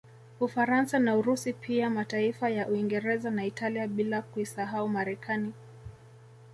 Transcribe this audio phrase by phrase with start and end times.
[0.39, 5.53] Ufaransa na Urusi pia mataifa ya Uingereza na Italia bila kuisahau Marekani